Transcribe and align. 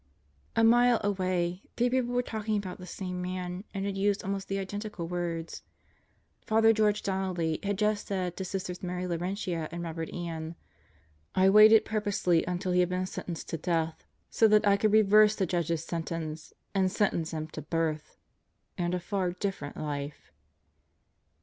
A 0.55 0.63
mile 0.63 0.99
away, 1.03 1.61
three 1.77 1.91
people 1.91 2.15
were 2.15 2.23
talking 2.23 2.57
about 2.57 2.79
the 2.79 2.87
same 2.87 3.21
man 3.21 3.65
and 3.71 3.85
had 3.85 3.95
used 3.95 4.23
almost 4.23 4.47
the 4.47 4.57
identical 4.57 5.07
words. 5.07 5.61
Father 6.43 6.73
George 6.73 7.03
Donnelly 7.03 7.59
had 7.61 7.77
just 7.77 8.07
said 8.07 8.35
to 8.35 8.43
Sisters 8.43 8.81
Mary 8.81 9.05
Laurentia 9.05 9.69
and 9.71 9.83
Robert 9.83 10.11
Ann: 10.11 10.55
"I 11.35 11.51
waited 11.51 11.85
purposely 11.85 12.43
until 12.47 12.71
he 12.71 12.79
had 12.79 12.89
been 12.89 13.05
sentenced 13.05 13.47
to 13.49 13.57
death, 13.59 14.03
so 14.27 14.47
that 14.47 14.65
I 14.67 14.75
could 14.75 14.91
reverse 14.91 15.35
the 15.35 15.45
judge's 15.45 15.83
sentence 15.83 16.51
and 16.73 16.91
sentence 16.91 17.29
him 17.29 17.45
to 17.49 17.61
birth 17.61 18.17
and 18.79 18.95
a 18.95 18.99
far 18.99 19.33
different 19.33 19.77
life." 19.77 20.31